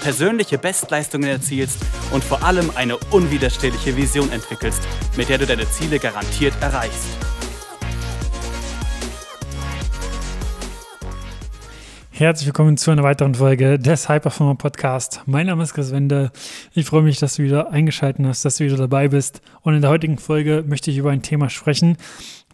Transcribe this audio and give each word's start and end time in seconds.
persönliche 0.00 0.58
Bestleistungen 0.58 1.28
erzielst 1.28 1.78
und 2.12 2.22
vor 2.22 2.42
allem 2.42 2.70
eine 2.74 2.96
unwiderstehliche 3.10 3.96
Vision 3.96 4.30
entwickelst, 4.32 4.82
mit 5.16 5.28
der 5.28 5.38
du 5.38 5.46
deine 5.46 5.68
Ziele 5.70 5.98
garantiert 5.98 6.54
erreichst. 6.60 7.08
Herzlich 12.10 12.46
willkommen 12.46 12.76
zu 12.76 12.90
einer 12.90 13.04
weiteren 13.04 13.36
Folge 13.36 13.78
des 13.78 14.08
High 14.08 14.20
Performer 14.20 14.56
Podcast. 14.56 15.22
Mein 15.26 15.46
Name 15.46 15.62
ist 15.62 15.74
Chris 15.74 15.92
Wende. 15.92 16.32
Ich 16.74 16.86
freue 16.86 17.02
mich, 17.02 17.20
dass 17.20 17.36
du 17.36 17.44
wieder 17.44 17.70
eingeschaltet 17.70 18.26
hast, 18.26 18.44
dass 18.44 18.56
du 18.56 18.64
wieder 18.64 18.76
dabei 18.76 19.06
bist. 19.06 19.40
Und 19.60 19.74
in 19.74 19.82
der 19.82 19.90
heutigen 19.90 20.18
Folge 20.18 20.64
möchte 20.66 20.90
ich 20.90 20.98
über 20.98 21.12
ein 21.12 21.22
Thema 21.22 21.48
sprechen, 21.48 21.96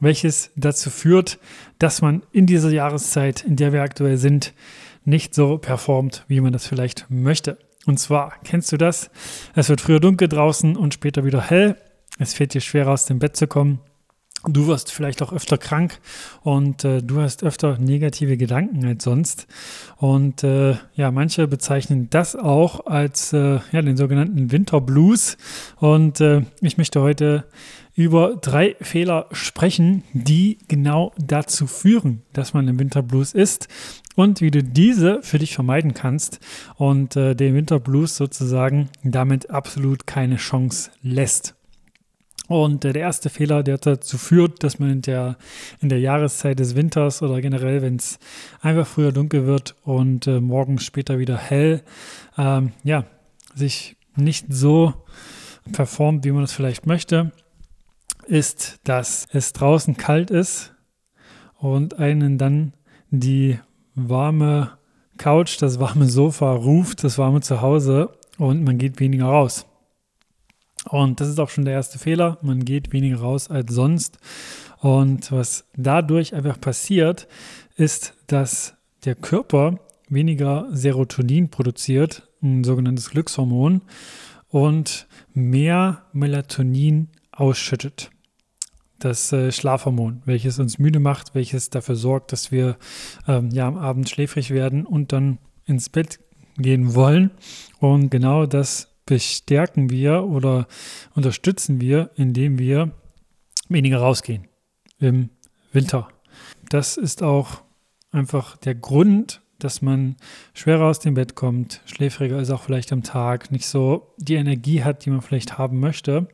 welches 0.00 0.50
dazu 0.54 0.90
führt, 0.90 1.38
dass 1.78 2.02
man 2.02 2.22
in 2.30 2.44
dieser 2.44 2.68
Jahreszeit, 2.68 3.42
in 3.42 3.56
der 3.56 3.72
wir 3.72 3.80
aktuell 3.80 4.18
sind, 4.18 4.52
nicht 5.04 5.34
so 5.34 5.58
performt, 5.58 6.24
wie 6.28 6.40
man 6.40 6.52
das 6.52 6.66
vielleicht 6.66 7.06
möchte. 7.08 7.58
Und 7.86 7.98
zwar, 7.98 8.34
kennst 8.44 8.72
du 8.72 8.76
das? 8.76 9.10
Es 9.54 9.68
wird 9.68 9.80
früher 9.80 10.00
dunkel 10.00 10.28
draußen 10.28 10.76
und 10.76 10.94
später 10.94 11.24
wieder 11.24 11.42
hell. 11.42 11.76
Es 12.18 12.34
fällt 12.34 12.54
dir 12.54 12.60
schwerer 12.60 12.92
aus 12.92 13.06
dem 13.06 13.18
Bett 13.18 13.36
zu 13.36 13.46
kommen. 13.46 13.80
Du 14.46 14.66
wirst 14.66 14.92
vielleicht 14.92 15.22
auch 15.22 15.32
öfter 15.32 15.58
krank 15.58 16.00
und 16.42 16.84
äh, 16.84 17.02
du 17.02 17.20
hast 17.20 17.42
öfter 17.42 17.78
negative 17.78 18.36
Gedanken 18.36 18.84
als 18.84 19.04
sonst. 19.04 19.46
Und 19.96 20.44
äh, 20.44 20.76
ja, 20.94 21.10
manche 21.10 21.48
bezeichnen 21.48 22.08
das 22.10 22.36
auch 22.36 22.86
als 22.86 23.32
äh, 23.32 23.60
ja, 23.72 23.82
den 23.82 23.96
sogenannten 23.96 24.52
Winterblues. 24.52 25.36
Und 25.76 26.20
äh, 26.20 26.42
ich 26.60 26.76
möchte 26.76 27.00
heute 27.00 27.44
über 27.94 28.36
drei 28.36 28.76
Fehler 28.80 29.26
sprechen, 29.32 30.02
die 30.12 30.58
genau 30.68 31.12
dazu 31.16 31.66
führen, 31.66 32.22
dass 32.32 32.52
man 32.52 32.66
im 32.68 32.78
Winterblues 32.78 33.32
ist 33.32 33.68
und 34.16 34.40
wie 34.40 34.50
du 34.50 34.62
diese 34.62 35.22
für 35.22 35.38
dich 35.38 35.54
vermeiden 35.54 35.94
kannst 35.94 36.40
und 36.76 37.16
äh, 37.16 37.34
den 37.34 37.54
Winterblues 37.54 38.16
sozusagen 38.16 38.88
damit 39.02 39.50
absolut 39.50 40.06
keine 40.06 40.36
Chance 40.36 40.90
lässt. 41.02 41.54
Und 42.48 42.84
der 42.84 42.94
erste 42.94 43.30
Fehler, 43.30 43.62
der 43.62 43.78
dazu 43.78 44.18
führt, 44.18 44.62
dass 44.62 44.78
man 44.78 44.90
in 44.90 45.02
der, 45.02 45.36
in 45.80 45.88
der 45.88 46.00
Jahreszeit 46.00 46.58
des 46.58 46.74
Winters 46.74 47.22
oder 47.22 47.40
generell, 47.40 47.80
wenn 47.80 47.96
es 47.96 48.18
einfach 48.60 48.86
früher 48.86 49.12
dunkel 49.12 49.46
wird 49.46 49.74
und 49.82 50.26
äh, 50.26 50.40
morgens 50.40 50.84
später 50.84 51.18
wieder 51.18 51.38
hell, 51.38 51.82
ähm, 52.36 52.72
ja, 52.82 53.04
sich 53.54 53.96
nicht 54.14 54.52
so 54.52 54.92
performt, 55.72 56.24
wie 56.24 56.32
man 56.32 56.44
es 56.44 56.52
vielleicht 56.52 56.86
möchte, 56.86 57.32
ist, 58.26 58.78
dass 58.84 59.26
es 59.32 59.54
draußen 59.54 59.96
kalt 59.96 60.30
ist 60.30 60.74
und 61.58 61.98
einen 61.98 62.36
dann 62.36 62.74
die 63.10 63.58
warme 63.94 64.72
Couch, 65.16 65.62
das 65.62 65.80
warme 65.80 66.06
Sofa 66.06 66.52
ruft, 66.52 67.04
das 67.04 67.16
warme 67.16 67.40
Zuhause 67.40 68.10
und 68.36 68.64
man 68.64 68.78
geht 68.78 69.00
weniger 69.00 69.26
raus. 69.26 69.66
Und 70.88 71.20
das 71.20 71.28
ist 71.28 71.40
auch 71.40 71.48
schon 71.48 71.64
der 71.64 71.74
erste 71.74 71.98
Fehler. 71.98 72.38
Man 72.42 72.64
geht 72.64 72.92
weniger 72.92 73.18
raus 73.18 73.50
als 73.50 73.72
sonst. 73.72 74.18
Und 74.80 75.32
was 75.32 75.64
dadurch 75.76 76.34
einfach 76.34 76.60
passiert, 76.60 77.26
ist, 77.76 78.14
dass 78.26 78.74
der 79.04 79.14
Körper 79.14 79.78
weniger 80.08 80.68
Serotonin 80.70 81.48
produziert, 81.50 82.28
ein 82.42 82.64
sogenanntes 82.64 83.10
Glückshormon, 83.10 83.82
und 84.48 85.08
mehr 85.32 86.04
Melatonin 86.12 87.08
ausschüttet 87.32 88.10
das 89.04 89.32
äh, 89.32 89.52
Schlafhormon, 89.52 90.22
welches 90.24 90.58
uns 90.58 90.78
müde 90.78 91.00
macht, 91.00 91.34
welches 91.34 91.70
dafür 91.70 91.96
sorgt, 91.96 92.32
dass 92.32 92.50
wir 92.50 92.76
ähm, 93.28 93.50
ja 93.50 93.66
am 93.68 93.76
Abend 93.76 94.08
schläfrig 94.08 94.50
werden 94.50 94.86
und 94.86 95.12
dann 95.12 95.38
ins 95.66 95.88
Bett 95.88 96.20
gehen 96.56 96.94
wollen. 96.94 97.30
Und 97.80 98.10
genau 98.10 98.46
das 98.46 98.93
bestärken 99.06 99.90
wir 99.90 100.24
oder 100.24 100.66
unterstützen 101.14 101.80
wir, 101.80 102.10
indem 102.16 102.58
wir 102.58 102.92
weniger 103.68 103.98
rausgehen 103.98 104.48
im 104.98 105.30
Winter. 105.72 106.08
Das 106.70 106.96
ist 106.96 107.22
auch 107.22 107.62
einfach 108.12 108.56
der 108.56 108.74
Grund, 108.74 109.42
dass 109.58 109.82
man 109.82 110.16
schwerer 110.52 110.86
aus 110.86 111.00
dem 111.00 111.14
Bett 111.14 111.34
kommt, 111.34 111.80
schläfriger 111.86 112.38
ist 112.38 112.50
auch 112.50 112.62
vielleicht 112.62 112.92
am 112.92 113.02
Tag, 113.02 113.50
nicht 113.50 113.66
so 113.66 114.14
die 114.18 114.34
Energie 114.34 114.82
hat, 114.82 115.04
die 115.04 115.10
man 115.10 115.22
vielleicht 115.22 115.58
haben 115.58 115.80
möchte. 115.80 116.28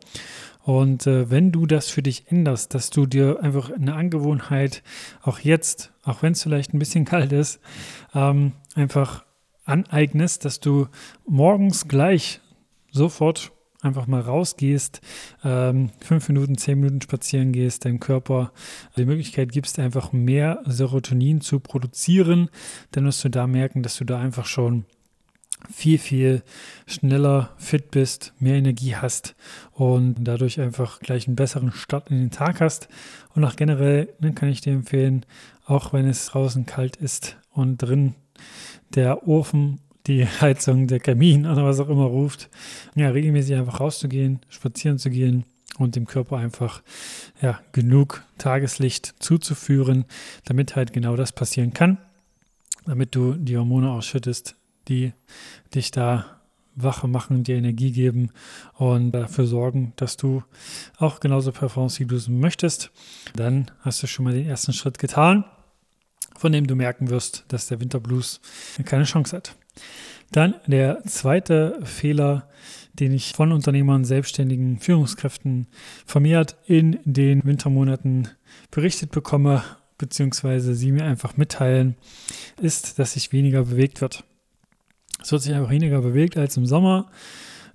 Und 0.62 1.06
äh, 1.06 1.30
wenn 1.30 1.52
du 1.52 1.66
das 1.66 1.88
für 1.88 2.02
dich 2.02 2.30
änderst, 2.30 2.74
dass 2.74 2.90
du 2.90 3.06
dir 3.06 3.42
einfach 3.42 3.70
eine 3.70 3.94
Angewohnheit 3.94 4.82
auch 5.22 5.38
jetzt, 5.38 5.92
auch 6.04 6.22
wenn 6.22 6.32
es 6.32 6.42
vielleicht 6.42 6.74
ein 6.74 6.78
bisschen 6.78 7.04
kalt 7.06 7.32
ist, 7.32 7.60
ähm, 8.14 8.52
einfach 8.74 9.24
aneignest, 9.64 10.44
dass 10.44 10.60
du 10.60 10.88
morgens 11.26 11.88
gleich 11.88 12.40
sofort 12.92 13.52
einfach 13.82 14.06
mal 14.06 14.20
rausgehst, 14.20 15.00
ähm, 15.44 15.90
fünf 16.00 16.28
Minuten, 16.28 16.58
zehn 16.58 16.80
Minuten 16.80 17.00
spazieren 17.00 17.52
gehst, 17.52 17.84
deinem 17.84 18.00
Körper 18.00 18.52
die 18.96 19.06
Möglichkeit 19.06 19.52
gibst, 19.52 19.78
einfach 19.78 20.12
mehr 20.12 20.62
Serotonin 20.66 21.40
zu 21.40 21.60
produzieren, 21.60 22.50
dann 22.92 23.06
wirst 23.06 23.24
du 23.24 23.30
da 23.30 23.46
merken, 23.46 23.82
dass 23.82 23.96
du 23.96 24.04
da 24.04 24.18
einfach 24.18 24.46
schon 24.46 24.84
viel, 25.68 25.98
viel 25.98 26.42
schneller 26.86 27.50
fit 27.58 27.90
bist, 27.90 28.32
mehr 28.38 28.54
Energie 28.54 28.96
hast 28.96 29.34
und 29.72 30.16
dadurch 30.20 30.60
einfach 30.60 31.00
gleich 31.00 31.26
einen 31.26 31.36
besseren 31.36 31.72
Start 31.72 32.10
in 32.10 32.18
den 32.18 32.30
Tag 32.30 32.60
hast. 32.60 32.88
Und 33.34 33.44
auch 33.44 33.56
generell 33.56 34.14
ne, 34.20 34.32
kann 34.32 34.48
ich 34.48 34.62
dir 34.62 34.72
empfehlen, 34.72 35.26
auch 35.66 35.92
wenn 35.92 36.08
es 36.08 36.26
draußen 36.26 36.66
kalt 36.66 36.96
ist 36.96 37.36
und 37.50 37.78
drin 37.78 38.14
der 38.94 39.28
Ofen, 39.28 39.80
die 40.06 40.26
Heizung, 40.26 40.86
der 40.86 41.00
Kamin 41.00 41.46
oder 41.46 41.64
was 41.64 41.80
auch 41.80 41.88
immer 41.88 42.04
ruft, 42.04 42.48
ja, 42.94 43.10
regelmäßig 43.10 43.56
einfach 43.56 43.80
rauszugehen, 43.80 44.40
spazieren 44.48 44.98
zu 44.98 45.10
gehen 45.10 45.44
und 45.78 45.96
dem 45.96 46.06
Körper 46.06 46.36
einfach 46.36 46.82
ja, 47.40 47.60
genug 47.72 48.22
Tageslicht 48.38 49.14
zuzuführen, 49.18 50.04
damit 50.44 50.76
halt 50.76 50.92
genau 50.92 51.16
das 51.16 51.32
passieren 51.32 51.72
kann, 51.72 51.98
damit 52.86 53.14
du 53.14 53.34
die 53.34 53.56
Hormone 53.56 53.90
ausschüttest, 53.90 54.56
die 54.88 55.12
dich 55.74 55.90
da 55.90 56.40
wache 56.76 57.08
machen, 57.08 57.44
dir 57.44 57.56
Energie 57.56 57.92
geben 57.92 58.30
und 58.74 59.12
dafür 59.12 59.46
sorgen, 59.46 59.92
dass 59.96 60.16
du 60.16 60.42
auch 60.98 61.20
genauso 61.20 61.52
performst, 61.52 62.00
wie 62.00 62.06
du 62.06 62.16
es 62.16 62.28
möchtest. 62.28 62.90
Dann 63.34 63.70
hast 63.80 64.02
du 64.02 64.06
schon 64.06 64.24
mal 64.24 64.34
den 64.34 64.46
ersten 64.46 64.72
Schritt 64.72 64.98
getan, 64.98 65.44
von 66.36 66.52
dem 66.52 66.66
du 66.66 66.74
merken 66.74 67.10
wirst, 67.10 67.44
dass 67.48 67.66
der 67.66 67.80
Winterblues 67.80 68.40
keine 68.84 69.04
Chance 69.04 69.36
hat. 69.36 69.56
Dann 70.32 70.54
der 70.66 71.02
zweite 71.04 71.80
Fehler, 71.82 72.48
den 72.94 73.12
ich 73.12 73.32
von 73.32 73.52
Unternehmern, 73.52 74.04
selbstständigen 74.04 74.78
Führungskräften 74.78 75.66
vermehrt 76.06 76.56
in 76.66 76.98
den 77.04 77.44
Wintermonaten 77.44 78.28
berichtet 78.70 79.10
bekomme, 79.10 79.62
beziehungsweise 79.98 80.74
sie 80.74 80.92
mir 80.92 81.04
einfach 81.04 81.36
mitteilen, 81.36 81.96
ist, 82.60 82.98
dass 82.98 83.14
sich 83.14 83.32
weniger 83.32 83.64
bewegt 83.64 84.00
wird. 84.00 84.24
Es 85.22 85.32
wird 85.32 85.42
sich 85.42 85.52
einfach 85.52 85.70
weniger 85.70 86.00
bewegt 86.00 86.36
als 86.36 86.56
im 86.56 86.66
Sommer. 86.66 87.10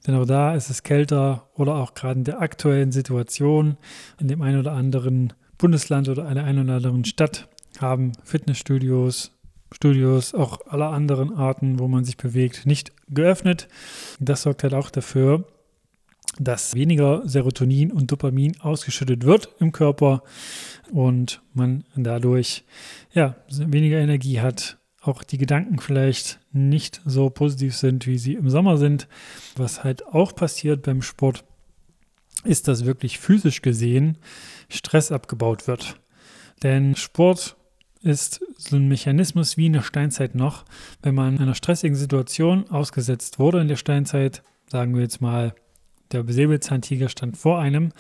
Denn 0.06 0.16
auch 0.16 0.26
da 0.26 0.56
ist 0.56 0.70
es 0.70 0.84
kälter 0.84 1.50
oder 1.56 1.76
auch 1.76 1.94
gerade 1.94 2.20
in 2.20 2.24
der 2.24 2.40
aktuellen 2.40 2.92
Situation 2.92 3.78
in 4.20 4.28
dem 4.28 4.42
einen 4.42 4.60
oder 4.60 4.74
anderen 4.74 5.34
Bundesland 5.58 6.10
oder 6.10 6.28
einer 6.28 6.44
einen 6.44 6.66
oder 6.66 6.76
anderen 6.76 7.06
Stadt 7.06 7.48
haben 7.80 8.12
Fitnessstudios, 8.24 9.35
Studios, 9.72 10.34
auch 10.34 10.60
aller 10.68 10.92
anderen 10.92 11.36
Arten, 11.36 11.80
wo 11.80 11.88
man 11.88 12.06
sich 12.06 12.18
bewegt, 12.18 12.66
nicht 12.66 12.92
geöffnet. 13.10 13.68
Das 14.20 14.44
sorgt 14.44 14.64
halt 14.64 14.74
auch 14.74 14.90
dafür, 14.90 15.46
dass 16.40 16.76
weniger 16.76 17.28
Serotonin 17.28 17.92
und 17.92 18.12
Dopamin 18.12 18.60
ausgeschüttet 18.62 19.24
wird 19.24 19.50
im 19.60 19.72
Körper 19.72 20.24
und 20.92 21.42
man 21.54 21.86
dadurch 21.96 22.64
ja, 23.14 23.36
weniger 23.50 24.00
Energie 24.00 24.42
hat, 24.42 24.78
auch 25.02 25.24
die 25.24 25.38
Gedanken 25.38 25.80
vielleicht 25.80 26.40
nicht 26.52 27.02
so 27.06 27.30
positiv 27.30 27.76
sind, 27.76 28.08
wie 28.08 28.18
sie 28.18 28.34
im 28.34 28.50
Sommer 28.50 28.78
sind. 28.78 29.08
Was 29.56 29.84
halt 29.84 30.06
auch 30.08 30.36
passiert 30.36 30.82
beim 30.82 31.02
Sport, 31.02 31.44
ist, 32.44 32.68
dass 32.68 32.86
wirklich 32.86 33.20
physisch 33.20 33.62
gesehen 33.62 34.18
Stress 34.70 35.12
abgebaut 35.12 35.68
wird. 35.68 36.00
Denn 36.64 36.96
Sport 36.96 37.56
ist 38.06 38.46
so 38.58 38.76
ein 38.76 38.88
Mechanismus 38.88 39.58
wie 39.58 39.66
in 39.66 39.74
der 39.74 39.82
Steinzeit 39.82 40.36
noch. 40.36 40.64
Wenn 41.02 41.16
man 41.16 41.40
einer 41.40 41.56
stressigen 41.56 41.96
Situation 41.96 42.70
ausgesetzt 42.70 43.40
wurde 43.40 43.60
in 43.62 43.68
der 43.68 43.76
Steinzeit, 43.78 44.44
sagen 44.68 44.94
wir 44.94 45.02
jetzt 45.02 45.22
mal 45.22 45.56
der 46.12 46.24
Säbelzahntiger 46.28 47.10
stand 47.10 47.36
vor 47.36 47.60
einem, 47.60 47.92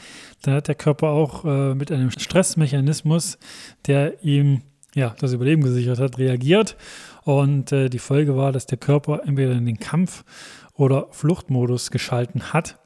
dann 0.43 0.53
hat 0.53 0.67
der 0.67 0.75
Körper 0.75 1.09
auch 1.09 1.43
äh, 1.43 1.73
mit 1.73 1.91
einem 1.91 2.11
Stressmechanismus, 2.11 3.39
der 3.87 4.23
ihm 4.23 4.61
ja, 4.93 5.15
das 5.19 5.33
Überleben 5.33 5.63
gesichert 5.63 5.99
hat, 5.99 6.19
reagiert. 6.19 6.77
Und 7.23 7.71
äh, 7.71 7.89
die 7.89 7.99
Folge 7.99 8.37
war, 8.37 8.51
dass 8.51 8.67
der 8.67 8.77
Körper 8.77 9.21
entweder 9.25 9.53
in 9.53 9.65
den 9.65 9.79
Kampf- 9.79 10.23
oder 10.75 11.07
Fluchtmodus 11.11 11.89
geschalten 11.89 12.53
hat 12.53 12.77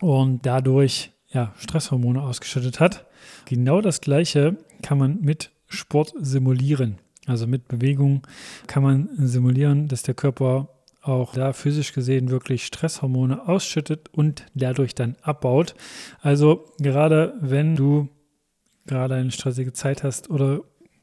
und 0.00 0.44
dadurch 0.44 1.12
ja, 1.28 1.54
Stresshormone 1.56 2.22
ausgeschüttet 2.22 2.80
hat. 2.80 3.06
Genau 3.46 3.80
das 3.80 4.02
gleiche 4.02 4.58
kann 4.82 4.98
man 4.98 5.22
mit 5.22 5.50
Sport 5.74 6.14
simulieren. 6.18 6.98
Also 7.26 7.46
mit 7.46 7.68
Bewegung 7.68 8.22
kann 8.66 8.82
man 8.82 9.08
simulieren, 9.16 9.88
dass 9.88 10.02
der 10.02 10.14
Körper 10.14 10.68
auch 11.02 11.34
da 11.34 11.52
physisch 11.52 11.92
gesehen 11.92 12.30
wirklich 12.30 12.64
Stresshormone 12.64 13.46
ausschüttet 13.46 14.08
und 14.12 14.46
dadurch 14.54 14.94
dann 14.94 15.16
abbaut. 15.22 15.74
Also 16.20 16.64
gerade 16.78 17.34
wenn 17.40 17.76
du 17.76 18.08
gerade 18.86 19.14
eine 19.14 19.30
stressige 19.30 19.72
Zeit 19.72 20.02
hast 20.02 20.30
oder 20.30 20.60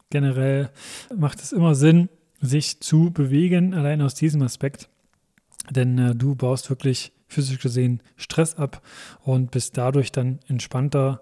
generell 0.10 0.70
macht 1.16 1.42
es 1.42 1.52
immer 1.52 1.76
Sinn, 1.76 2.10
sich 2.40 2.80
zu 2.82 3.12
bewegen, 3.12 3.74
allein 3.74 4.02
aus 4.02 4.16
diesem 4.16 4.42
Aspekt. 4.42 4.90
Denn 5.70 5.98
äh, 5.98 6.16
du 6.16 6.36
baust 6.36 6.70
wirklich 6.70 7.12
physisch 7.32 7.60
gesehen 7.60 8.02
Stress 8.18 8.56
ab 8.56 8.82
und 9.24 9.52
bist 9.52 9.78
dadurch 9.78 10.12
dann 10.12 10.40
entspannter, 10.48 11.22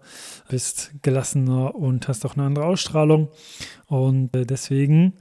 bist 0.49 0.91
gelassener 1.01 1.75
und 1.75 2.07
hast 2.07 2.25
auch 2.25 2.35
eine 2.35 2.45
andere 2.45 2.65
Ausstrahlung. 2.65 3.29
Und 3.87 4.35
äh, 4.35 4.45
deswegen 4.45 5.13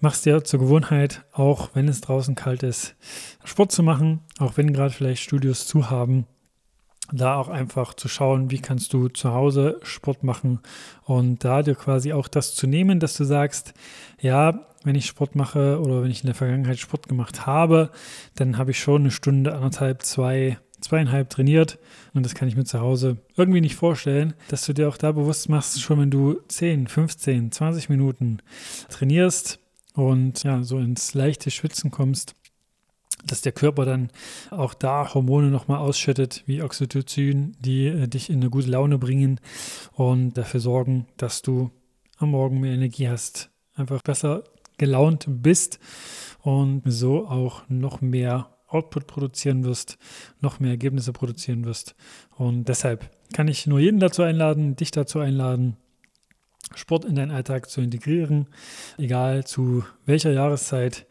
machst 0.00 0.26
du 0.26 0.30
dir 0.30 0.44
zur 0.44 0.60
Gewohnheit, 0.60 1.24
auch 1.32 1.70
wenn 1.74 1.88
es 1.88 2.00
draußen 2.00 2.34
kalt 2.34 2.62
ist, 2.62 2.94
Sport 3.44 3.72
zu 3.72 3.82
machen, 3.82 4.20
auch 4.38 4.56
wenn 4.56 4.72
gerade 4.72 4.92
vielleicht 4.92 5.22
Studios 5.22 5.66
zu 5.66 5.90
haben, 5.90 6.26
da 7.12 7.36
auch 7.36 7.48
einfach 7.48 7.94
zu 7.94 8.08
schauen, 8.08 8.50
wie 8.50 8.60
kannst 8.60 8.92
du 8.92 9.08
zu 9.08 9.32
Hause 9.32 9.78
Sport 9.82 10.24
machen 10.24 10.60
und 11.04 11.44
da 11.44 11.62
dir 11.62 11.74
quasi 11.74 12.12
auch 12.12 12.28
das 12.28 12.54
zu 12.54 12.66
nehmen, 12.66 13.00
dass 13.00 13.16
du 13.16 13.24
sagst, 13.24 13.74
ja, 14.20 14.66
wenn 14.84 14.94
ich 14.94 15.06
Sport 15.06 15.34
mache 15.34 15.80
oder 15.80 16.02
wenn 16.02 16.10
ich 16.10 16.20
in 16.20 16.26
der 16.26 16.34
Vergangenheit 16.34 16.78
Sport 16.78 17.08
gemacht 17.08 17.46
habe, 17.46 17.90
dann 18.34 18.58
habe 18.58 18.70
ich 18.70 18.78
schon 18.78 19.02
eine 19.02 19.10
Stunde, 19.10 19.54
anderthalb, 19.54 20.02
zwei, 20.02 20.58
zweieinhalb 20.80 21.30
trainiert 21.30 21.78
und 22.12 22.24
das 22.24 22.34
kann 22.34 22.48
ich 22.48 22.56
mir 22.56 22.64
zu 22.64 22.80
Hause 22.80 23.18
irgendwie 23.36 23.60
nicht 23.60 23.76
vorstellen, 23.76 24.34
dass 24.48 24.64
du 24.66 24.72
dir 24.72 24.88
auch 24.88 24.96
da 24.96 25.12
bewusst 25.12 25.48
machst, 25.48 25.80
schon 25.80 26.00
wenn 26.00 26.10
du 26.10 26.40
10, 26.48 26.86
15, 26.86 27.52
20 27.52 27.88
Minuten 27.88 28.38
trainierst 28.88 29.58
und 29.94 30.42
ja, 30.42 30.62
so 30.62 30.78
ins 30.78 31.14
leichte 31.14 31.50
Schwitzen 31.50 31.90
kommst, 31.90 32.34
dass 33.26 33.42
der 33.42 33.52
Körper 33.52 33.84
dann 33.84 34.10
auch 34.50 34.74
da 34.74 35.12
Hormone 35.14 35.50
nochmal 35.50 35.78
ausschüttet, 35.78 36.42
wie 36.46 36.62
Oxytocin, 36.62 37.56
die 37.60 37.86
äh, 37.86 38.08
dich 38.08 38.30
in 38.30 38.40
eine 38.40 38.50
gute 38.50 38.70
Laune 38.70 38.98
bringen 38.98 39.40
und 39.92 40.36
dafür 40.36 40.60
sorgen, 40.60 41.06
dass 41.16 41.42
du 41.42 41.70
am 42.18 42.30
Morgen 42.30 42.60
mehr 42.60 42.74
Energie 42.74 43.08
hast, 43.08 43.50
einfach 43.74 44.02
besser 44.02 44.44
gelaunt 44.78 45.26
bist 45.28 45.78
und 46.42 46.82
so 46.86 47.26
auch 47.28 47.62
noch 47.68 48.00
mehr 48.00 48.50
Output 48.68 49.06
produzieren 49.06 49.64
wirst, 49.64 49.98
noch 50.40 50.58
mehr 50.58 50.70
Ergebnisse 50.70 51.12
produzieren 51.12 51.64
wirst. 51.64 51.94
Und 52.36 52.68
deshalb 52.68 53.10
kann 53.32 53.48
ich 53.48 53.66
nur 53.66 53.78
jeden 53.78 54.00
dazu 54.00 54.22
einladen, 54.22 54.74
dich 54.74 54.90
dazu 54.90 55.20
einladen, 55.20 55.76
Sport 56.74 57.04
in 57.04 57.14
deinen 57.14 57.30
Alltag 57.30 57.70
zu 57.70 57.80
integrieren, 57.80 58.48
egal 58.98 59.44
zu 59.44 59.84
welcher 60.06 60.32
Jahreszeit 60.32 61.06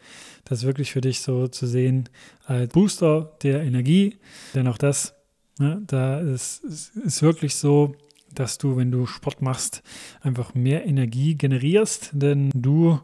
das 0.46 0.64
wirklich 0.64 0.92
für 0.92 1.02
dich 1.02 1.22
so 1.22 1.48
zu 1.48 1.68
sehen 1.68 2.10
als 2.46 2.72
Booster 2.74 3.38
der 3.44 3.64
Energie. 3.64 4.18
Denn 4.54 4.68
auch 4.68 4.78
das, 4.78 5.16
ne, 5.60 5.82
da 5.88 6.20
ist, 6.20 6.64
ist 6.64 7.22
wirklich 7.22 7.56
so, 7.56 7.96
dass 8.34 8.58
du, 8.58 8.78
wenn 8.78 8.92
du 8.92 9.06
Sport 9.06 9.42
machst, 9.42 9.84
einfach 10.22 10.54
mehr 10.56 10.86
Energie 10.86 11.36
generierst, 11.36 12.12
denn 12.14 12.50
du 12.54 13.00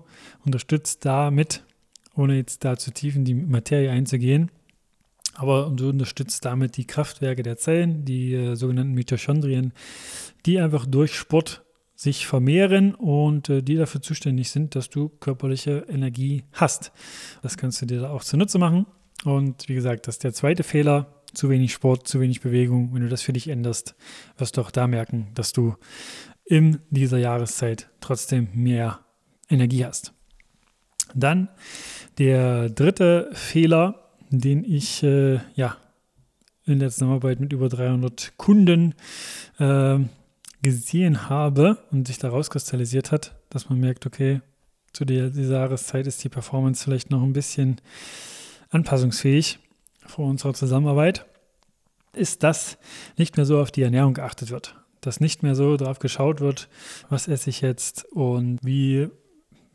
unterstützt 0.45 1.05
damit, 1.05 1.63
ohne 2.15 2.35
jetzt 2.35 2.65
da 2.65 2.77
zu 2.77 2.91
tief 2.91 3.15
in 3.15 3.25
die 3.25 3.35
Materie 3.35 3.91
einzugehen, 3.91 4.51
aber 5.35 5.71
du 5.73 5.89
unterstützt 5.89 6.43
damit 6.43 6.75
die 6.77 6.85
Kraftwerke 6.85 7.43
der 7.43 7.57
Zellen, 7.57 8.03
die 8.03 8.33
äh, 8.33 8.55
sogenannten 8.55 8.93
Mitochondrien, 8.93 9.73
die 10.45 10.59
einfach 10.59 10.85
durch 10.85 11.15
Sport 11.15 11.63
sich 11.99 12.27
vermehren 12.27 12.95
und 12.95 13.49
äh, 13.49 13.61
die 13.61 13.75
dafür 13.75 14.01
zuständig 14.01 14.51
sind, 14.51 14.73
dass 14.73 14.89
du 14.89 15.09
körperliche 15.09 15.85
Energie 15.89 16.45
hast. 16.53 16.93
Das 17.41 17.57
kannst 17.57 17.81
du 17.81 17.85
dir 17.85 17.99
da 17.99 18.11
auch 18.11 18.23
zunutze 18.23 18.57
machen. 18.57 18.85
Und 19.25 19.67
wie 19.67 19.75
gesagt, 19.75 20.07
das 20.07 20.15
ist 20.15 20.23
der 20.23 20.33
zweite 20.33 20.63
Fehler. 20.63 21.13
Zu 21.33 21.49
wenig 21.49 21.73
Sport, 21.73 22.07
zu 22.07 22.21
wenig 22.21 22.39
Bewegung. 22.39 22.93
Wenn 22.93 23.01
du 23.01 23.09
das 23.09 23.21
für 23.21 23.33
dich 23.33 23.49
änderst, 23.49 23.95
wirst 24.37 24.55
du 24.55 24.61
auch 24.61 24.71
da 24.71 24.87
merken, 24.87 25.27
dass 25.33 25.51
du 25.51 25.75
in 26.45 26.79
dieser 26.89 27.17
Jahreszeit 27.17 27.89
trotzdem 27.99 28.47
mehr 28.53 29.01
Energie 29.49 29.83
hast. 29.85 30.13
Dann 31.13 31.49
der 32.17 32.69
dritte 32.69 33.29
Fehler, 33.33 34.09
den 34.29 34.63
ich 34.63 35.03
äh, 35.03 35.39
ja 35.53 35.75
in 36.63 36.79
der 36.79 36.91
Zusammenarbeit 36.91 37.41
mit 37.41 37.51
über 37.51 37.67
300 37.67 38.37
Kunden 38.37 38.95
äh, 39.59 39.99
gesehen 40.61 41.29
habe 41.29 41.77
und 41.91 42.07
sich 42.07 42.17
daraus 42.17 42.49
kristallisiert 42.49 43.11
hat, 43.11 43.35
dass 43.49 43.69
man 43.69 43.79
merkt, 43.79 44.05
okay, 44.05 44.41
zu 44.93 45.05
dieser 45.05 45.59
Jahreszeit 45.59 46.07
ist 46.07 46.23
die 46.23 46.29
Performance 46.29 46.83
vielleicht 46.83 47.11
noch 47.11 47.23
ein 47.23 47.33
bisschen 47.33 47.79
anpassungsfähig 48.69 49.59
vor 50.05 50.27
unserer 50.27 50.53
Zusammenarbeit, 50.53 51.25
ist, 52.13 52.43
dass 52.43 52.77
nicht 53.17 53.37
mehr 53.37 53.45
so 53.45 53.59
auf 53.59 53.71
die 53.71 53.83
Ernährung 53.83 54.13
geachtet 54.13 54.49
wird. 54.49 54.75
Dass 55.01 55.19
nicht 55.19 55.43
mehr 55.43 55.55
so 55.55 55.77
darauf 55.77 55.99
geschaut 55.99 56.41
wird, 56.41 56.67
was 57.09 57.27
esse 57.27 57.49
ich 57.49 57.61
jetzt 57.61 58.03
und 58.05 58.59
wie 58.63 59.09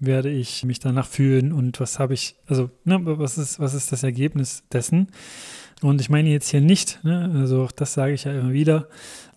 werde 0.01 0.31
ich 0.31 0.65
mich 0.65 0.81
danach 0.81 1.07
fühlen 1.07 1.53
und 1.53 1.81
was 1.81 1.99
habe 1.99 2.15
ich, 2.15 2.37
also 2.47 2.71
ne, 2.85 2.99
was, 3.03 3.39
ist, 3.39 3.59
was 3.59 3.73
ist 3.75 3.93
das 3.93 4.03
Ergebnis 4.03 4.65
dessen, 4.71 5.09
und 5.85 6.01
ich 6.01 6.09
meine 6.09 6.31
jetzt 6.31 6.49
hier 6.49 6.63
nicht, 6.63 7.05
ne, 7.05 7.31
also 7.35 7.69
das 7.77 7.93
sage 7.93 8.15
ich 8.15 8.25
ja 8.25 8.33
immer 8.33 8.53
wieder, 8.53 8.89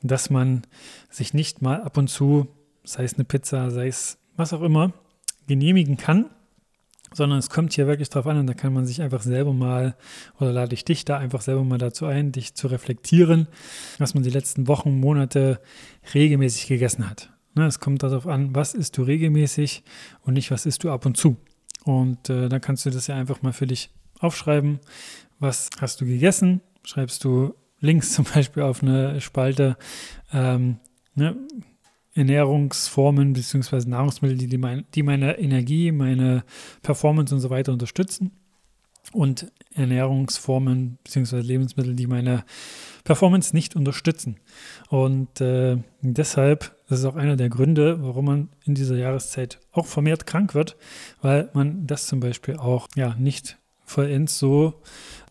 dass 0.01 0.29
man 0.29 0.61
sich 1.09 1.33
nicht 1.33 1.61
mal 1.61 1.81
ab 1.81 1.97
und 1.97 2.07
zu, 2.07 2.47
sei 2.85 3.03
es 3.03 3.15
eine 3.15 3.25
Pizza, 3.25 3.69
sei 3.69 3.87
es 3.87 4.17
was 4.37 4.53
auch 4.53 4.61
immer, 4.61 4.93
genehmigen 5.47 5.97
kann, 5.97 6.27
sondern 7.13 7.39
es 7.39 7.49
kommt 7.49 7.73
hier 7.73 7.85
wirklich 7.87 8.09
drauf 8.09 8.27
an 8.27 8.37
und 8.37 8.47
da 8.47 8.53
kann 8.53 8.73
man 8.73 8.85
sich 8.85 9.01
einfach 9.01 9.23
selber 9.23 9.51
mal, 9.51 9.97
oder 10.39 10.53
lade 10.53 10.73
ich 10.73 10.85
dich 10.85 11.03
da 11.03 11.17
einfach 11.17 11.41
selber 11.41 11.65
mal 11.65 11.79
dazu 11.79 12.05
ein, 12.05 12.31
dich 12.31 12.55
zu 12.55 12.67
reflektieren, 12.67 13.47
was 13.97 14.13
man 14.13 14.23
die 14.23 14.29
letzten 14.29 14.69
Wochen, 14.69 15.01
Monate 15.01 15.59
regelmäßig 16.13 16.67
gegessen 16.67 17.09
hat. 17.09 17.29
Ne, 17.55 17.65
es 17.65 17.81
kommt 17.81 18.03
darauf 18.03 18.25
an, 18.25 18.55
was 18.55 18.73
isst 18.73 18.97
du 18.97 19.03
regelmäßig 19.03 19.83
und 20.21 20.35
nicht, 20.35 20.49
was 20.49 20.65
isst 20.65 20.85
du 20.85 20.91
ab 20.91 21.05
und 21.05 21.17
zu. 21.17 21.35
Und 21.83 22.29
äh, 22.29 22.47
dann 22.47 22.61
kannst 22.61 22.85
du 22.85 22.89
das 22.89 23.07
ja 23.07 23.15
einfach 23.15 23.41
mal 23.41 23.51
für 23.51 23.67
dich 23.67 23.89
aufschreiben, 24.19 24.79
was 25.39 25.69
hast 25.79 26.01
du 26.01 26.05
gegessen? 26.05 26.61
Schreibst 26.83 27.23
du 27.23 27.53
links 27.79 28.13
zum 28.13 28.25
Beispiel 28.25 28.63
auf 28.63 28.81
eine 28.81 29.21
Spalte 29.21 29.77
ähm, 30.33 30.77
ne, 31.15 31.35
Ernährungsformen 32.13 33.33
bzw. 33.33 33.87
Nahrungsmittel, 33.87 34.37
die, 34.37 34.47
die, 34.47 34.57
mein, 34.57 34.85
die 34.95 35.03
meine 35.03 35.37
Energie, 35.37 35.91
meine 35.91 36.43
Performance 36.81 37.33
und 37.33 37.41
so 37.41 37.49
weiter 37.49 37.71
unterstützen. 37.71 38.31
Und 39.13 39.51
Ernährungsformen 39.73 40.97
bzw. 41.03 41.39
Lebensmittel, 41.39 41.95
die 41.95 42.07
meine 42.07 42.43
Performance 43.05 43.55
nicht 43.55 43.75
unterstützen. 43.75 44.37
Und 44.89 45.39
äh, 45.39 45.77
deshalb, 46.01 46.75
das 46.89 46.99
ist 46.99 47.05
auch 47.05 47.15
einer 47.15 47.37
der 47.37 47.47
Gründe, 47.47 48.01
warum 48.01 48.25
man 48.25 48.49
in 48.65 48.75
dieser 48.75 48.97
Jahreszeit 48.97 49.59
auch 49.71 49.85
vermehrt 49.85 50.25
krank 50.25 50.53
wird, 50.55 50.75
weil 51.21 51.49
man 51.53 51.87
das 51.87 52.07
zum 52.07 52.19
Beispiel 52.19 52.57
auch 52.57 52.89
ja 52.95 53.15
nicht 53.15 53.57
vollends 53.85 54.37
so 54.37 54.81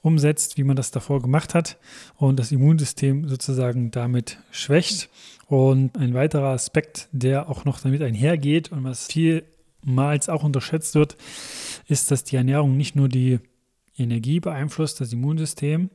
umsetzt, 0.06 0.56
wie 0.56 0.64
man 0.64 0.76
das 0.76 0.92
davor 0.92 1.20
gemacht 1.20 1.52
hat 1.52 1.78
und 2.14 2.38
das 2.38 2.52
Immunsystem 2.52 3.28
sozusagen 3.28 3.90
damit 3.90 4.38
schwächt. 4.52 5.10
Und 5.48 5.98
ein 5.98 6.14
weiterer 6.14 6.50
Aspekt, 6.50 7.08
der 7.12 7.48
auch 7.48 7.64
noch 7.64 7.80
damit 7.80 8.02
einhergeht 8.02 8.70
und 8.70 8.84
was 8.84 9.06
vielmals 9.08 10.28
auch 10.28 10.44
unterschätzt 10.44 10.94
wird, 10.94 11.16
ist, 11.88 12.10
dass 12.10 12.24
die 12.24 12.36
Ernährung 12.36 12.76
nicht 12.76 12.94
nur 12.94 13.08
die 13.08 13.40
Energie 13.98 14.40
beeinflusst, 14.40 15.00
das 15.00 15.12
Immunsystem, 15.12 15.90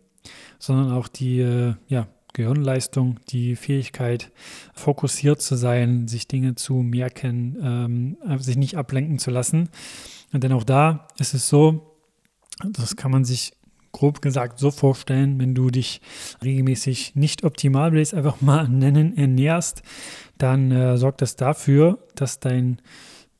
sondern 0.59 0.91
auch 0.91 1.07
die 1.07 1.39
äh, 1.39 1.75
ja, 1.87 2.07
Gehirnleistung, 2.33 3.19
die 3.29 3.55
Fähigkeit, 3.55 4.31
fokussiert 4.73 5.41
zu 5.41 5.55
sein, 5.55 6.07
sich 6.07 6.27
Dinge 6.27 6.55
zu 6.55 6.75
merken, 6.75 7.57
ähm, 7.61 8.39
sich 8.39 8.57
nicht 8.57 8.77
ablenken 8.77 9.19
zu 9.19 9.31
lassen. 9.31 9.69
Denn 10.33 10.51
auch 10.51 10.63
da 10.63 11.07
ist 11.17 11.33
es 11.33 11.47
so, 11.47 11.97
das 12.63 12.95
kann 12.95 13.11
man 13.11 13.25
sich 13.25 13.53
grob 13.91 14.21
gesagt 14.21 14.59
so 14.59 14.71
vorstellen, 14.71 15.39
wenn 15.39 15.55
du 15.55 15.69
dich 15.69 16.01
regelmäßig 16.43 17.15
nicht 17.15 17.43
optimal, 17.43 17.91
will 17.91 18.01
ich 18.01 18.09
es 18.09 18.13
einfach 18.13 18.41
mal 18.41 18.67
nennen, 18.69 19.17
ernährst, 19.17 19.81
dann 20.37 20.71
äh, 20.71 20.97
sorgt 20.97 21.21
das 21.21 21.35
dafür, 21.35 21.99
dass 22.15 22.39
dein 22.39 22.81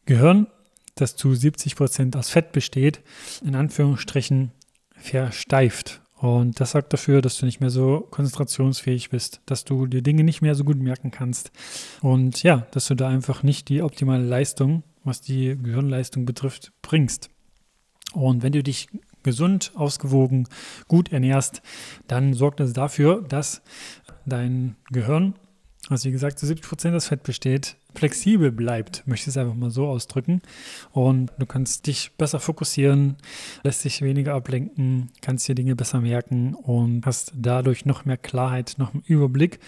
Gehirn, 0.05 0.47
das 0.95 1.15
zu 1.15 1.33
70 1.33 1.75
Prozent 1.75 2.15
aus 2.15 2.29
Fett 2.29 2.51
besteht, 2.51 3.01
in 3.43 3.55
Anführungsstrichen 3.55 4.51
versteift. 4.95 6.01
Und 6.21 6.59
das 6.59 6.71
sorgt 6.71 6.93
dafür, 6.93 7.21
dass 7.21 7.39
du 7.39 7.47
nicht 7.47 7.61
mehr 7.61 7.71
so 7.71 8.07
konzentrationsfähig 8.11 9.09
bist, 9.09 9.41
dass 9.47 9.63
du 9.63 9.87
dir 9.87 10.03
Dinge 10.03 10.23
nicht 10.23 10.43
mehr 10.43 10.53
so 10.53 10.63
gut 10.63 10.77
merken 10.77 11.09
kannst. 11.09 11.51
Und 12.01 12.43
ja, 12.43 12.67
dass 12.71 12.87
du 12.87 12.95
da 12.95 13.07
einfach 13.07 13.41
nicht 13.41 13.69
die 13.69 13.81
optimale 13.81 14.23
Leistung, 14.23 14.83
was 15.03 15.21
die 15.21 15.57
Gehirnleistung 15.57 16.25
betrifft, 16.25 16.73
bringst. 16.83 17.31
Und 18.13 18.43
wenn 18.43 18.51
du 18.51 18.61
dich 18.61 18.87
gesund, 19.23 19.71
ausgewogen, 19.75 20.47
gut 20.87 21.11
ernährst, 21.11 21.61
dann 22.07 22.33
sorgt 22.33 22.59
das 22.59 22.73
dafür, 22.73 23.23
dass 23.27 23.61
dein 24.25 24.75
Gehirn, 24.91 25.35
was 25.89 26.05
wie 26.05 26.11
gesagt 26.11 26.39
zu 26.39 26.45
70 26.45 26.67
Prozent 26.67 26.95
das 26.95 27.07
Fett 27.07 27.23
besteht, 27.23 27.75
flexibel 27.95 28.51
bleibt, 28.51 29.05
möchte 29.07 29.29
ich 29.29 29.35
es 29.35 29.37
einfach 29.37 29.55
mal 29.55 29.71
so 29.71 29.87
ausdrücken. 29.87 30.41
Und 30.91 31.31
du 31.37 31.45
kannst 31.45 31.87
dich 31.87 32.11
besser 32.17 32.39
fokussieren, 32.39 33.17
lässt 33.63 33.83
dich 33.83 34.01
weniger 34.01 34.33
ablenken, 34.33 35.11
kannst 35.21 35.47
dir 35.47 35.55
Dinge 35.55 35.75
besser 35.75 35.99
merken 36.01 36.55
und 36.55 37.05
hast 37.05 37.33
dadurch 37.35 37.85
noch 37.85 38.05
mehr 38.05 38.17
Klarheit, 38.17 38.75
noch 38.77 38.93
einen 38.93 39.03
Überblick. 39.05 39.59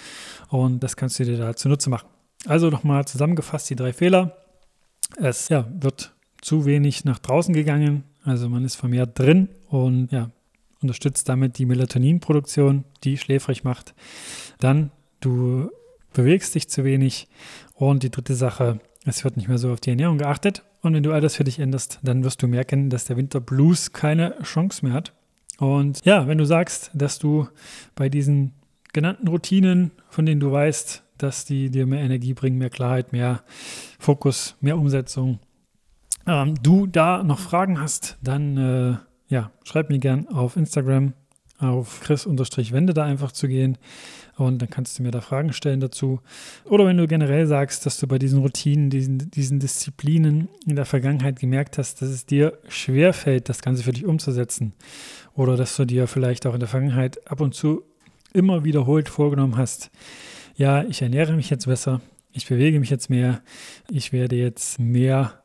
Und 0.50 0.84
das 0.84 0.96
kannst 0.96 1.20
du 1.20 1.26
dir 1.26 1.38
da 1.38 1.56
zunutze 1.56 1.90
machen. 1.90 2.08
Also 2.46 2.70
nochmal 2.70 3.06
zusammengefasst 3.06 3.70
die 3.70 3.76
drei 3.76 3.94
Fehler. 3.94 4.38
Es 5.18 5.50
ja, 5.50 5.68
wird 5.80 6.14
zu 6.42 6.66
wenig 6.66 7.06
nach 7.06 7.20
draußen 7.20 7.54
gegangen, 7.54 8.04
also 8.24 8.50
man 8.50 8.64
ist 8.64 8.76
vermehrt 8.76 9.18
drin 9.18 9.50
und 9.68 10.12
ja, 10.12 10.30
unterstützt 10.82 11.28
damit 11.30 11.58
die 11.58 11.66
Melatoninproduktion, 11.66 12.84
die 13.04 13.18
schläfrig 13.18 13.64
macht. 13.64 13.94
Dann 14.60 14.92
du 15.20 15.70
bewegst 16.14 16.56
dich 16.56 16.70
zu 16.70 16.84
wenig 16.84 17.28
und 17.74 18.04
die 18.04 18.12
dritte 18.12 18.36
Sache, 18.36 18.80
es 19.06 19.24
wird 19.24 19.38
nicht 19.38 19.48
mehr 19.48 19.58
so 19.58 19.72
auf 19.72 19.80
die 19.80 19.90
Ernährung 19.90 20.18
geachtet. 20.18 20.64
Und 20.82 20.94
wenn 20.94 21.04
du 21.04 21.12
all 21.12 21.22
das 21.22 21.36
für 21.36 21.44
dich 21.44 21.60
änderst, 21.60 22.00
dann 22.04 22.24
wirst 22.24 22.42
du 22.42 22.48
merken, 22.48 22.90
dass 22.90 23.06
der 23.06 23.18
Winterblues 23.18 23.94
keine 23.94 24.36
Chance 24.44 24.86
mehr 24.86 24.94
hat. 24.94 25.14
Und 25.60 26.04
ja, 26.04 26.28
wenn 26.28 26.38
du 26.38 26.46
sagst, 26.46 26.92
dass 26.94 27.20
du 27.20 27.48
bei 27.96 28.10
diesen 28.10 28.54
genannten 28.92 29.28
Routinen, 29.28 29.92
von 30.10 30.26
denen 30.26 30.40
du 30.40 30.52
weißt, 30.52 31.04
dass 31.18 31.46
die 31.46 31.70
dir 31.70 31.86
mehr 31.86 32.02
Energie 32.02 32.34
bringen, 32.34 32.58
mehr 32.58 32.70
Klarheit, 32.70 33.14
mehr 33.14 33.44
Fokus, 33.98 34.56
mehr 34.62 34.78
Umsetzung, 34.78 35.40
ähm, 36.28 36.56
du 36.62 36.88
da 36.88 37.24
noch 37.24 37.40
Fragen 37.40 37.80
hast, 37.80 38.18
dann 38.22 38.58
äh, 38.58 38.98
ja, 39.34 39.52
schreib 39.64 39.90
mir 39.90 40.00
gern 40.00 40.28
auf 40.28 40.58
Instagram 40.58 41.14
auf 41.60 42.02
chris-wende 42.02 42.94
da 42.94 43.04
einfach 43.04 43.32
zu 43.32 43.48
gehen 43.48 43.78
und 44.36 44.62
dann 44.62 44.70
kannst 44.70 44.98
du 44.98 45.04
mir 45.04 45.12
da 45.12 45.22
Fragen 45.22 45.54
stellen 45.54 45.80
dazu. 45.80 46.20
Oder 46.66 46.86
wenn 46.86 46.98
du 46.98 47.08
generell 47.08 47.46
sagst, 47.46 47.86
dass 47.86 48.00
du 48.00 48.08
bei 48.08 48.18
diesen 48.18 48.40
Routinen, 48.40 48.90
diesen, 48.90 49.32
diesen 49.32 49.60
Disziplinen 49.60 50.50
in 50.66 50.76
der 50.76 50.86
Vergangenheit 50.86 51.40
gemerkt 51.40 51.78
hast, 51.78 52.02
dass 52.02 52.10
es 52.10 52.26
dir 52.26 52.58
schwerfällt, 52.68 53.50
das 53.50 53.62
Ganze 53.62 53.84
für 53.84 53.94
dich 53.94 54.06
umzusetzen. 54.06 54.74
Oder 55.36 55.56
dass 55.56 55.76
du 55.76 55.86
dir 55.86 56.08
vielleicht 56.08 56.46
auch 56.46 56.54
in 56.54 56.60
der 56.60 56.70
Vergangenheit 56.70 57.30
ab 57.30 57.42
und 57.42 57.54
zu 57.54 57.84
immer 58.34 58.64
wiederholt 58.64 59.10
vorgenommen 59.10 59.58
hast, 59.58 59.92
ja, 60.56 60.84
ich 60.84 61.02
ernähre 61.02 61.34
mich 61.34 61.50
jetzt 61.50 61.66
besser, 61.66 62.02
ich 62.32 62.48
bewege 62.48 62.80
mich 62.80 62.90
jetzt 62.90 63.10
mehr, 63.10 63.42
ich 63.90 64.12
werde 64.12 64.36
jetzt 64.36 64.80
mehr 64.80 65.43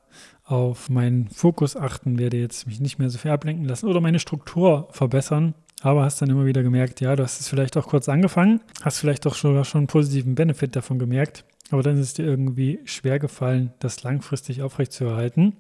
auf 0.49 0.89
meinen 0.89 1.29
Fokus 1.29 1.77
achten, 1.77 2.19
werde 2.19 2.39
jetzt 2.39 2.67
mich 2.67 2.81
nicht 2.81 2.99
mehr 2.99 3.11
so 3.11 3.19
viel 3.19 3.31
ablenken 3.31 3.67
lassen 3.67 3.87
oder 3.87 4.01
meine 4.01 4.19
Struktur 4.19 4.89
verbessern. 4.91 5.55
Aber 5.83 6.05
hast 6.05 6.21
dann 6.21 6.31
immer 6.31 6.47
wieder 6.47 6.63
gemerkt, 6.63 7.01
ja, 7.01 7.15
du 7.15 7.23
hast 7.23 7.41
es 7.41 7.49
vielleicht 7.49 7.77
auch 7.77 7.87
kurz 7.87 8.09
angefangen, 8.09 8.61
hast 8.83 8.99
vielleicht 8.99 9.27
auch 9.27 9.35
sogar 9.35 9.65
schon 9.65 9.81
einen 9.81 9.87
positiven 9.87 10.35
Benefit 10.35 10.75
davon 10.75 10.99
gemerkt, 10.99 11.45
aber 11.71 11.83
dann 11.83 11.95
ist 11.95 12.07
es 12.07 12.15
dir 12.15 12.25
irgendwie 12.25 12.81
schwer 12.85 13.19
gefallen, 13.19 13.73
das 13.79 14.03
langfristig 14.03 14.63
aufrechtzuerhalten. 14.63 15.55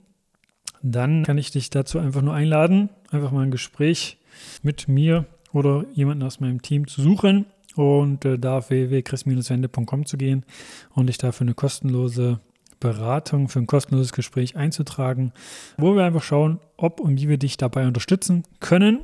Dann 0.82 1.22
kann 1.22 1.38
ich 1.38 1.50
dich 1.50 1.70
dazu 1.70 1.98
einfach 1.98 2.22
nur 2.22 2.34
einladen, 2.34 2.88
einfach 3.10 3.30
mal 3.30 3.42
ein 3.42 3.50
Gespräch 3.50 4.18
mit 4.62 4.88
mir 4.88 5.26
oder 5.52 5.84
jemanden 5.92 6.24
aus 6.24 6.40
meinem 6.40 6.62
Team 6.62 6.88
zu 6.88 7.02
suchen 7.02 7.46
und 7.76 8.24
äh, 8.24 8.38
da 8.38 8.58
auf 8.58 8.70
www.chris-wende.com 8.70 10.06
zu 10.06 10.16
gehen 10.16 10.44
und 10.94 11.06
dich 11.06 11.18
dafür 11.18 11.44
eine 11.44 11.54
kostenlose 11.54 12.40
Beratung 12.80 13.48
für 13.48 13.58
ein 13.58 13.66
kostenloses 13.66 14.12
Gespräch 14.12 14.56
einzutragen, 14.56 15.32
wo 15.76 15.94
wir 15.94 16.04
einfach 16.04 16.22
schauen, 16.22 16.60
ob 16.76 17.00
und 17.00 17.20
wie 17.20 17.28
wir 17.28 17.38
dich 17.38 17.56
dabei 17.56 17.86
unterstützen 17.86 18.44
können, 18.60 19.00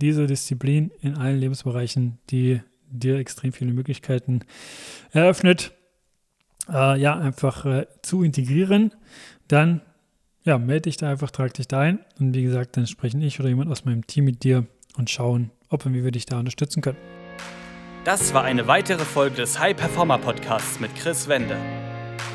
diese 0.00 0.26
Disziplin 0.26 0.90
in 1.00 1.16
allen 1.16 1.38
Lebensbereichen, 1.38 2.18
die 2.30 2.60
dir 2.88 3.18
extrem 3.18 3.52
viele 3.52 3.72
Möglichkeiten 3.72 4.40
eröffnet, 5.10 5.72
äh, 6.68 6.98
ja, 7.00 7.18
einfach 7.18 7.64
äh, 7.64 7.86
zu 8.02 8.22
integrieren. 8.22 8.92
Dann 9.48 9.80
ja, 10.44 10.58
melde 10.58 10.82
dich 10.82 10.96
da 10.96 11.10
einfach, 11.10 11.30
trag 11.30 11.54
dich 11.54 11.68
da 11.68 11.80
ein 11.80 11.98
und 12.18 12.34
wie 12.34 12.42
gesagt, 12.42 12.76
dann 12.76 12.86
sprechen 12.86 13.20
ich 13.22 13.40
oder 13.40 13.48
jemand 13.48 13.70
aus 13.70 13.84
meinem 13.84 14.06
Team 14.06 14.24
mit 14.24 14.44
dir 14.44 14.66
und 14.96 15.10
schauen, 15.10 15.50
ob 15.68 15.84
und 15.84 15.94
wie 15.94 16.04
wir 16.04 16.12
dich 16.12 16.26
da 16.26 16.38
unterstützen 16.38 16.80
können. 16.82 16.98
Das 18.04 18.32
war 18.32 18.44
eine 18.44 18.68
weitere 18.68 19.04
Folge 19.04 19.36
des 19.36 19.58
High 19.58 19.76
Performer 19.76 20.18
Podcasts 20.18 20.78
mit 20.78 20.94
Chris 20.94 21.26
Wende. 21.26 21.56